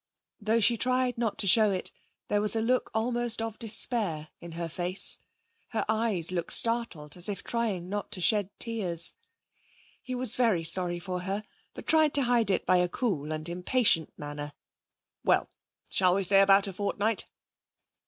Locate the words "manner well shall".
14.17-16.15